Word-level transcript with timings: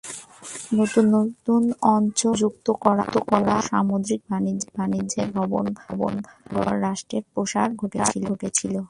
নতুন 0.77 1.05
নতুন 1.15 1.61
অঞ্চল 1.93 2.31
যুক্ত 2.41 2.67
করা 2.83 3.03
ও 3.15 3.19
সামুদ্রিক 3.69 4.21
বাণিজ্যের 4.75 5.27
কারণে 5.35 5.71
ভাবনগর 5.79 6.75
রাষ্ট্রের 6.85 7.23
প্রসার 7.33 7.67
ঘটেছিল। 7.79 8.25